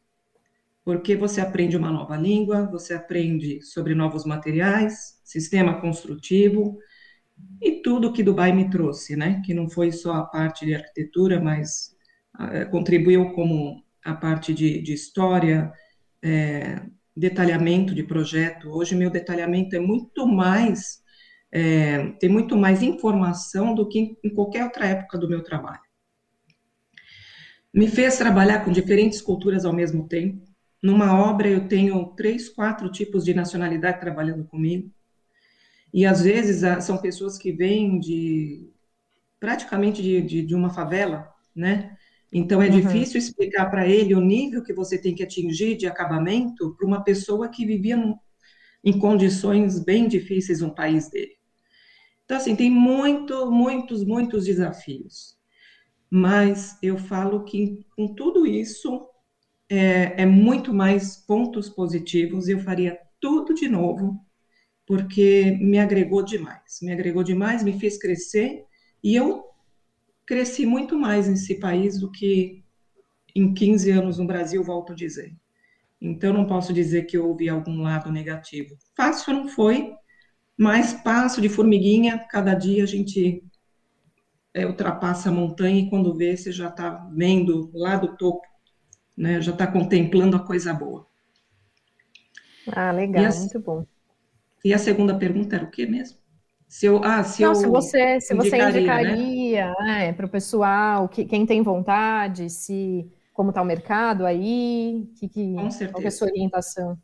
[0.84, 6.78] Porque você aprende uma nova língua, você aprende sobre novos materiais, sistema construtivo,
[7.62, 9.42] e tudo que Dubai me trouxe, né?
[9.46, 11.96] Que não foi só a parte de arquitetura, mas
[12.36, 15.72] uh, contribuiu como a parte de, de história,
[16.22, 16.82] é,
[17.16, 18.70] detalhamento de projeto.
[18.70, 21.04] Hoje meu detalhamento é muito mais
[21.52, 25.82] é, tem muito mais informação do que em qualquer outra época do meu trabalho.
[27.74, 30.44] Me fez trabalhar com diferentes culturas ao mesmo tempo.
[30.82, 34.92] Numa obra, eu tenho três, quatro tipos de nacionalidade trabalhando comigo.
[35.94, 38.70] E às vezes são pessoas que vêm de
[39.40, 41.98] praticamente de, de, de uma favela, né?
[42.32, 42.80] Então é uhum.
[42.80, 47.04] difícil explicar para ele o nível que você tem que atingir de acabamento para uma
[47.04, 48.16] pessoa que vivia num,
[48.84, 51.40] em condições bem difíceis no país dele.
[52.26, 55.36] Então, assim, tem muito, muitos, muitos desafios.
[56.12, 59.08] Mas eu falo que com tudo isso
[59.68, 62.48] é, é muito mais pontos positivos.
[62.48, 64.20] Eu faria tudo de novo,
[64.86, 66.80] porque me agregou demais.
[66.82, 68.64] Me agregou demais, me fez crescer
[69.04, 69.44] e eu
[70.30, 72.64] cresci muito mais nesse país do que
[73.36, 75.36] em 15 anos no Brasil, volto a dizer.
[76.00, 78.78] Então, não posso dizer que houve algum lado negativo.
[78.96, 79.92] Fácil não foi,
[80.56, 83.44] mas passo de formiguinha, cada dia a gente
[84.54, 88.46] é, ultrapassa a montanha e quando vê, você já está vendo lá do topo,
[89.18, 89.42] né?
[89.42, 91.08] Já está contemplando a coisa boa.
[92.72, 93.84] Ah, legal, a, muito bom.
[94.64, 96.20] E a segunda pergunta era o que mesmo?
[96.68, 99.39] Se eu, ah, se Não, eu se você, se você indicaria né?
[100.16, 105.54] Para o pessoal, que, quem tem vontade, se como está o mercado aí, que, que,
[105.54, 105.92] Com certeza.
[105.94, 106.98] qual é a sua orientação?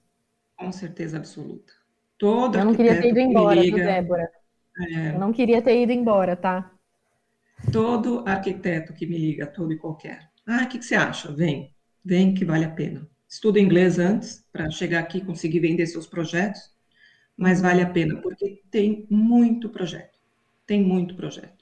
[0.57, 1.73] Com certeza absoluta.
[2.17, 4.29] Todo eu não queria ter ido embora, liga, Débora?
[4.77, 6.71] É, eu não queria ter ido embora, tá?
[7.71, 10.29] Todo arquiteto que me liga, todo e qualquer.
[10.45, 11.31] Ah, o que, que você acha?
[11.31, 13.07] Vem, vem que vale a pena.
[13.27, 16.61] Estuda inglês antes, para chegar aqui e conseguir vender seus projetos,
[17.35, 20.17] mas vale a pena, porque tem muito projeto.
[20.65, 21.54] Tem muito projeto.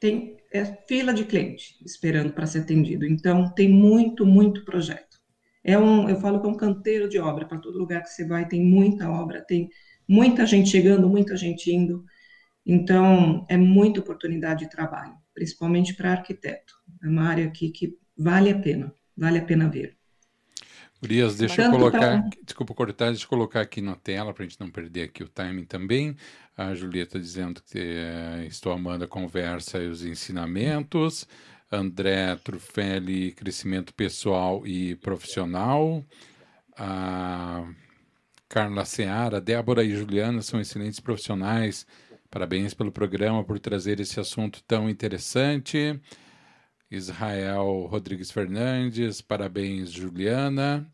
[0.00, 3.04] Tem é, fila de cliente esperando para ser atendido.
[3.06, 5.18] Então, tem muito, muito projeto.
[5.62, 8.26] É um, eu falo que é um canteiro de obra, para todo lugar que você
[8.26, 9.68] vai tem muita obra, tem
[10.08, 12.04] muita gente chegando, muita gente indo.
[12.64, 16.74] Então, é muita oportunidade de trabalho, principalmente para arquiteto.
[17.02, 19.97] É uma área aqui que vale a pena, vale a pena ver.
[21.02, 22.30] Urias, deixa Tanto eu colocar, pra...
[22.44, 25.28] desculpa cortar, deixa eu colocar aqui na tela para a gente não perder aqui o
[25.28, 26.16] timing também.
[26.56, 31.26] A Julieta dizendo que é, estou amando a conversa e os ensinamentos.
[31.70, 36.04] André Trufelli, crescimento pessoal e profissional.
[36.76, 37.64] A
[38.48, 41.86] Carla Seara, Débora e Juliana são excelentes profissionais.
[42.30, 46.00] Parabéns pelo programa, por trazer esse assunto tão interessante.
[46.90, 50.90] Israel Rodrigues Fernandes, parabéns, Juliana.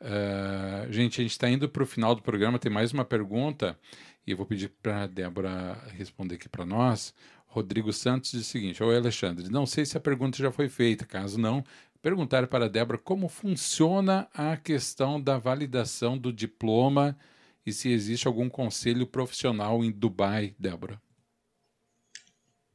[0.00, 3.78] Uh, gente, a gente está indo para o final do programa, tem mais uma pergunta,
[4.26, 7.14] e eu vou pedir para a Débora responder aqui para nós.
[7.46, 9.50] Rodrigo Santos diz o seguinte: Oi, Alexandre.
[9.50, 11.04] Não sei se a pergunta já foi feita.
[11.04, 11.64] Caso não,
[12.00, 17.16] perguntar para a Débora como funciona a questão da validação do diploma
[17.64, 21.00] e se existe algum conselho profissional em Dubai, Débora.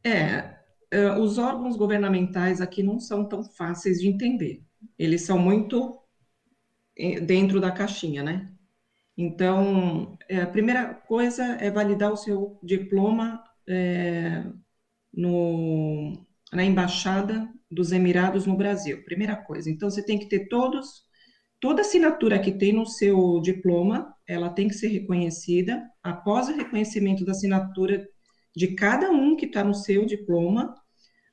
[0.03, 0.59] É,
[0.91, 4.63] é, os órgãos governamentais aqui não são tão fáceis de entender.
[4.97, 5.99] Eles são muito
[6.97, 8.51] eh, dentro da caixinha, né?
[9.17, 14.43] Então, é, a primeira coisa é validar o seu diploma é,
[15.13, 16.13] no,
[16.51, 19.03] na Embaixada dos Emirados no Brasil.
[19.05, 19.69] Primeira coisa.
[19.69, 21.03] Então, você tem que ter todos,
[21.59, 25.83] toda assinatura que tem no seu diploma, ela tem que ser reconhecida.
[26.03, 28.07] Após o reconhecimento da assinatura
[28.55, 30.75] de cada um que está no seu diploma,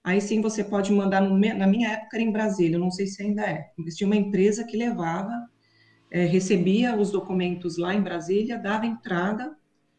[0.02, 3.22] aí sim você pode mandar, no, na minha época era em Brasília, não sei se
[3.22, 5.32] ainda é, existia uma empresa que levava
[6.12, 9.56] é, recebia os documentos lá em Brasília, dava entrada,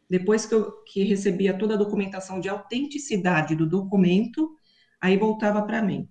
[0.07, 4.55] depois que, eu, que recebia toda a documentação de autenticidade do documento,
[5.01, 6.07] aí voltava para mim.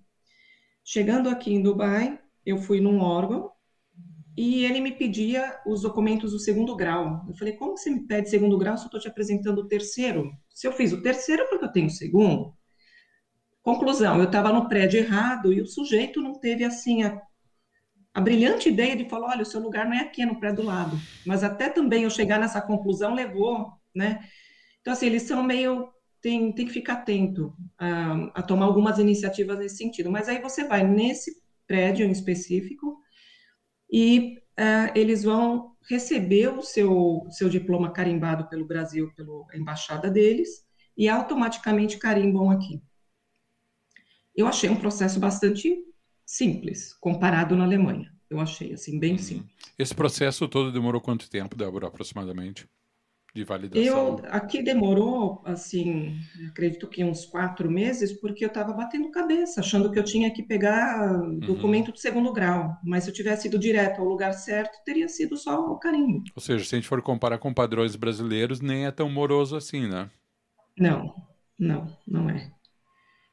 [0.83, 3.49] Chegando aqui em Dubai, eu fui num órgão
[4.35, 7.23] e ele me pedia os documentos do segundo grau.
[7.29, 10.29] Eu falei, como você me pede segundo grau se eu estou te apresentando o terceiro?
[10.53, 12.53] Se eu fiz o terceiro, é porque eu tenho o segundo.
[13.61, 17.21] Conclusão, eu estava no prédio errado e o sujeito não teve, assim, a
[18.13, 20.57] a brilhante ideia de falar, olha, o seu lugar não é aqui, é no prédio
[20.57, 20.95] do lado.
[21.25, 24.19] Mas até também eu chegar nessa conclusão levou, né?
[24.81, 25.91] Então, assim, eles são meio...
[26.21, 30.09] Tem, tem que ficar atento a, a tomar algumas iniciativas nesse sentido.
[30.09, 31.33] Mas aí você vai nesse
[31.67, 32.97] prédio em específico
[33.91, 40.65] e uh, eles vão receber o seu, seu diploma carimbado pelo Brasil, pela embaixada deles,
[40.97, 42.81] e automaticamente carimbam aqui.
[44.35, 45.75] Eu achei um processo bastante
[46.25, 48.11] simples, comparado na Alemanha.
[48.29, 49.17] Eu achei, assim, bem uhum.
[49.19, 49.55] simples.
[49.77, 52.67] Esse processo todo demorou quanto tempo, Débora, aproximadamente?
[53.33, 53.83] De validação?
[53.83, 56.15] Eu, aqui demorou, assim,
[56.47, 60.43] acredito que uns quatro meses, porque eu estava batendo cabeça, achando que eu tinha que
[60.43, 61.39] pegar uhum.
[61.39, 62.77] documento de segundo grau.
[62.83, 66.23] Mas se eu tivesse ido direto ao lugar certo, teria sido só o carimbo.
[66.35, 69.87] Ou seja, se a gente for comparar com padrões brasileiros, nem é tão moroso assim,
[69.87, 70.11] né?
[70.77, 71.15] Não,
[71.57, 72.51] não, não é.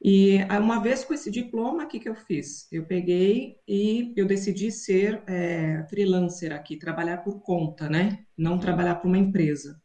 [0.03, 2.67] E uma vez com esse diploma, o que, que eu fiz?
[2.73, 8.25] Eu peguei e eu decidi ser é, freelancer aqui, trabalhar por conta, né?
[8.37, 9.79] Não trabalhar para uma empresa.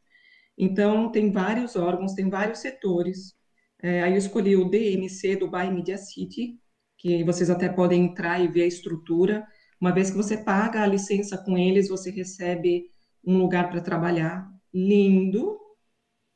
[0.58, 3.34] Então, tem vários órgãos, tem vários setores.
[3.82, 6.60] É, aí eu escolhi o DMC, Dubai Media City,
[6.98, 9.46] que vocês até podem entrar e ver a estrutura.
[9.80, 12.86] Uma vez que você paga a licença com eles, você recebe
[13.26, 15.60] um lugar para trabalhar lindo,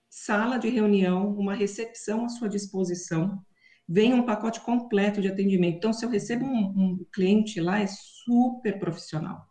[0.10, 3.43] sala de reunião, uma recepção à sua disposição
[3.89, 5.77] vem um pacote completo de atendimento.
[5.77, 9.43] Então, se eu recebo um, um cliente lá, é super profissional.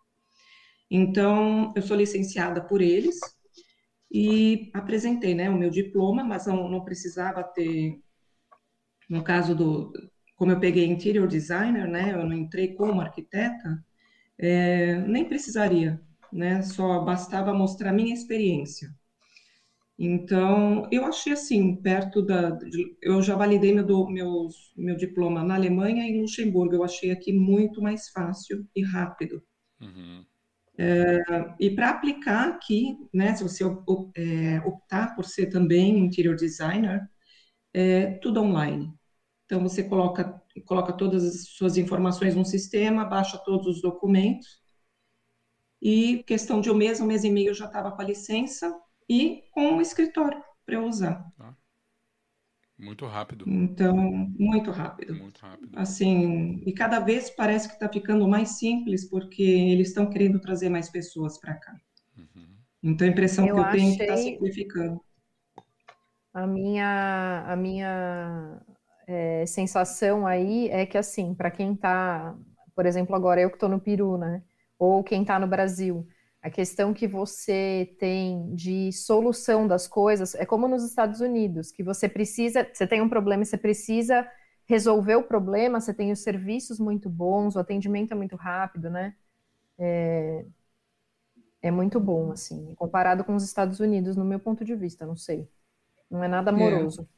[0.89, 3.19] Então, eu sou licenciada por eles
[4.11, 8.01] e apresentei né, o meu diploma, mas não, não precisava ter,
[9.09, 9.93] no caso do,
[10.37, 13.85] como eu peguei interior designer, né, eu não entrei como arquiteta,
[14.39, 16.01] é, nem precisaria,
[16.33, 18.89] né, só bastava mostrar minha experiência.
[19.99, 22.57] Então, eu achei assim, perto da.
[23.03, 26.73] Eu já validei meu, meu, meu diploma na Alemanha e em Luxemburgo.
[26.73, 29.43] Eu achei aqui muito mais fácil e rápido.
[29.81, 30.25] Uhum.
[31.59, 33.65] E para aplicar aqui, né, se você
[34.15, 37.09] é, optar por ser também interior designer,
[37.75, 38.93] é tudo online.
[39.45, 44.63] Então, você coloca, coloca todas as suas informações no sistema, baixa todos os documentos,
[45.81, 48.73] e questão de um mês, um mês e meio, eu já estava com a licença,
[49.09, 51.25] e com o escritório para eu usar.
[51.39, 51.55] Ah,
[52.79, 53.45] muito rápido.
[53.47, 55.15] Então, muito rápido.
[55.15, 55.77] Muito rápido.
[55.77, 60.69] Assim, e cada vez parece que está ficando mais simples porque eles estão querendo trazer
[60.69, 61.75] mais pessoas para cá.
[62.17, 62.57] Uhum.
[62.83, 65.01] Então, a impressão eu que eu tenho é que está simplificando.
[66.33, 68.63] A minha, a minha
[69.09, 72.37] é, sensação aí é que, assim, para quem está,
[72.77, 74.43] por exemplo, agora eu que estou no Peru, né?
[74.79, 76.07] Ou quem está no Brasil,
[76.41, 81.83] a questão que você tem de solução das coisas é como nos Estados Unidos, que
[81.83, 84.29] você precisa, você tem um problema e você precisa
[84.65, 89.15] resolver o problema, você tem os serviços muito bons, o atendimento é muito rápido, né?
[89.79, 90.45] É,
[91.63, 95.17] é muito bom, assim, comparado com os Estados Unidos, no meu ponto de vista, não
[95.17, 95.49] sei.
[96.11, 97.09] Não é nada amoroso.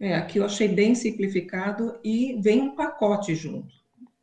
[0.00, 3.72] É, é aqui eu achei bem simplificado e vem um pacote junto.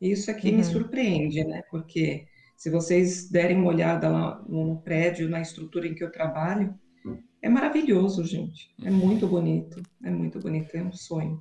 [0.00, 0.56] Isso aqui uhum.
[0.56, 1.62] me surpreende, né?
[1.70, 2.26] Porque
[2.62, 6.72] se vocês derem uma olhada lá no prédio, na estrutura em que eu trabalho,
[7.42, 8.72] é maravilhoso, gente.
[8.84, 9.82] É muito bonito.
[10.04, 10.72] É muito bonito.
[10.72, 11.40] É um sonho.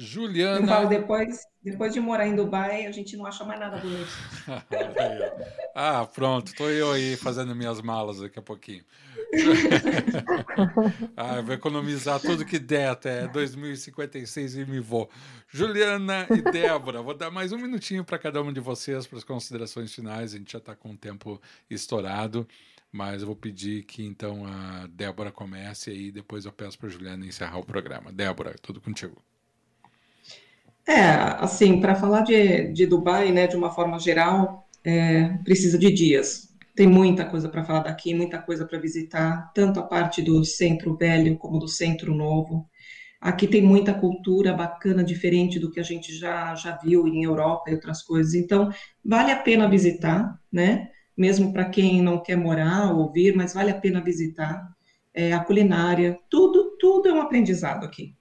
[0.00, 0.60] Juliana.
[0.60, 4.08] Eu falo, depois, depois de morar em Dubai, a gente não acha mais nada bonito.
[5.76, 6.48] ah, pronto.
[6.48, 8.82] Estou eu aí fazendo minhas malas daqui a pouquinho.
[11.14, 15.10] ah, vou economizar tudo que der até 2056 e me vou.
[15.48, 19.24] Juliana e Débora, vou dar mais um minutinho para cada uma de vocês para as
[19.24, 20.32] considerações finais.
[20.32, 21.38] A gente já está com o tempo
[21.68, 22.48] estourado,
[22.90, 26.90] mas eu vou pedir que então a Débora comece aí, depois eu peço para a
[26.90, 28.10] Juliana encerrar o programa.
[28.10, 29.22] Débora, tudo contigo.
[30.86, 31.00] É,
[31.38, 36.48] assim, para falar de, de Dubai, né, de uma forma geral, é, precisa de dias.
[36.74, 40.96] Tem muita coisa para falar daqui, muita coisa para visitar, tanto a parte do centro
[40.96, 42.66] velho como do centro novo.
[43.20, 47.70] Aqui tem muita cultura bacana, diferente do que a gente já, já viu em Europa
[47.70, 48.34] e outras coisas.
[48.34, 48.70] Então,
[49.04, 50.90] vale a pena visitar, né?
[51.16, 54.66] Mesmo para quem não quer morar ou vir, mas vale a pena visitar.
[55.14, 58.14] É, a culinária, tudo, tudo é um aprendizado aqui.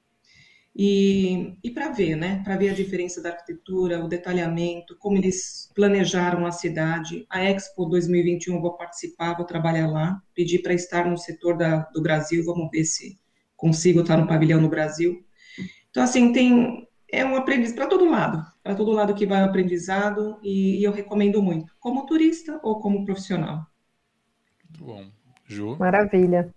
[0.76, 2.42] E, e para ver, né?
[2.44, 7.26] Para ver a diferença da arquitetura, o detalhamento, como eles planejaram a cidade.
[7.30, 10.22] A Expo 2021 vou participar, vou trabalhar lá.
[10.34, 13.20] Pedi para estar no setor da, do Brasil, vamos ver se
[13.58, 15.26] consigo estar no pavilhão no Brasil.
[15.90, 19.46] Então, assim, tem é um aprendizado para todo lado, para todo lado que vai o
[19.46, 23.66] aprendizado, e, e, eu recomendo muito, como turista ou como profissional.
[24.64, 25.12] Muito bom.
[25.46, 25.76] Ju?
[25.78, 26.54] Maravilha.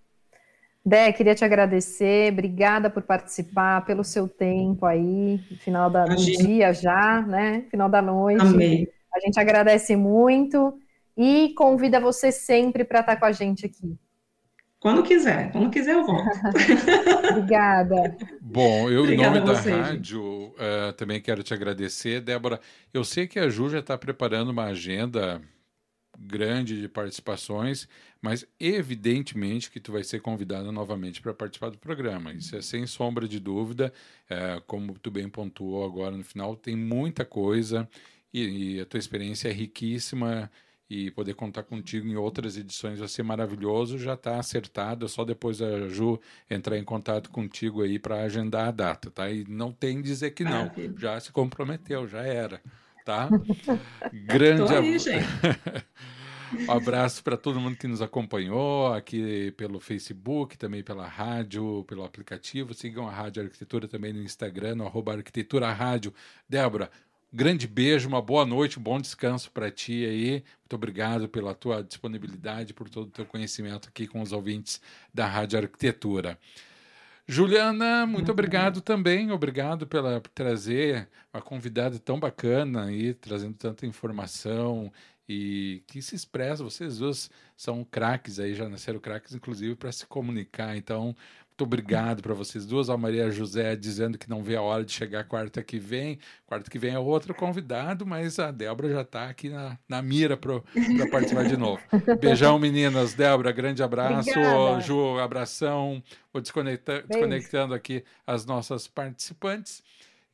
[0.84, 6.72] Dé, queria te agradecer, obrigada por participar, pelo seu tempo aí, final da, do dia
[6.72, 7.64] já, né?
[7.70, 8.42] Final da noite.
[8.42, 8.88] Amei.
[9.14, 10.76] A gente agradece muito
[11.16, 13.96] e convida você sempre para estar com a gente aqui.
[14.80, 16.26] Quando quiser, quando quiser eu volto.
[17.30, 18.16] Obrigada.
[18.40, 22.58] Bom, eu em nome da rádio uh, também quero te agradecer, Débora.
[22.92, 25.40] Eu sei que a Ju já está preparando uma agenda
[26.18, 27.88] grande de participações,
[28.20, 32.32] mas evidentemente que tu vai ser convidada novamente para participar do programa.
[32.32, 33.92] Isso é sem sombra de dúvida.
[34.28, 37.88] É, como tu bem pontuou agora no final, tem muita coisa
[38.32, 40.50] e, e a tua experiência é riquíssima
[40.88, 43.98] e poder contar contigo em outras edições vai ser maravilhoso.
[43.98, 48.68] Já está acertado, é só depois a Ju entrar em contato contigo aí para agendar
[48.68, 49.30] a data, tá?
[49.30, 52.60] E não tem dizer que não, já se comprometeu, já era
[53.04, 53.28] tá?
[54.12, 54.96] Grande aí,
[56.68, 62.04] um abraço para todo mundo que nos acompanhou aqui pelo Facebook, também pela rádio, pelo
[62.04, 62.74] aplicativo.
[62.74, 66.12] Sigam a Rádio Arquitetura também no Instagram, no arroba Arquitetura Rádio.
[66.48, 66.90] Débora,
[67.32, 70.44] grande beijo, uma boa noite, um bom descanso para ti aí.
[70.60, 74.80] Muito obrigado pela tua disponibilidade, por todo o teu conhecimento aqui com os ouvintes
[75.12, 76.38] da Rádio Arquitetura.
[77.32, 79.32] Juliana, muito obrigado também.
[79.32, 84.92] Obrigado pela, por trazer uma convidada tão bacana aí, trazendo tanta informação
[85.26, 86.62] e que se expressa.
[86.62, 90.76] Vocês duas são craques aí, já nasceram craques, inclusive, para se comunicar.
[90.76, 91.16] Então,
[91.62, 92.90] muito obrigado para vocês duas.
[92.90, 96.18] A Maria José dizendo que não vê a hora de chegar quarta que vem.
[96.44, 100.36] Quarta que vem é outro convidado, mas a Débora já está aqui na, na mira
[100.36, 100.60] para
[101.10, 101.80] participar de novo.
[102.20, 103.14] Beijão, meninas.
[103.14, 104.30] Débora, grande abraço.
[104.30, 104.80] Obrigada.
[104.80, 106.02] Ju, abração.
[106.32, 109.82] Vou desconecta, desconectando aqui as nossas participantes.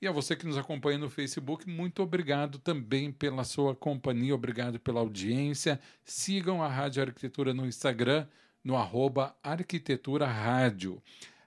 [0.01, 4.79] E a você que nos acompanha no Facebook, muito obrigado também pela sua companhia, obrigado
[4.79, 5.79] pela audiência.
[6.05, 8.27] Sigam a Rádio Arquitetura no Instagram
[8.63, 11.03] no arroba Arquitetura Rádio.